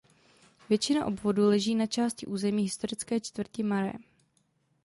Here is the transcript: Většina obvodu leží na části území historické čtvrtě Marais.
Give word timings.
Většina 0.69 1.05
obvodu 1.05 1.45
leží 1.49 1.75
na 1.75 1.85
části 1.87 2.27
území 2.27 2.63
historické 2.63 3.19
čtvrtě 3.19 3.63
Marais. 3.63 4.01